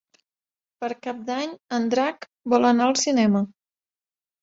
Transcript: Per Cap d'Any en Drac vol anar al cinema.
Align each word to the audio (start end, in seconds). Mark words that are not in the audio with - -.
Per 0.83 0.89
Cap 1.09 1.19
d'Any 1.27 1.53
en 1.79 1.87
Drac 1.93 2.29
vol 2.57 2.69
anar 2.73 2.91
al 2.91 3.01
cinema. 3.07 3.47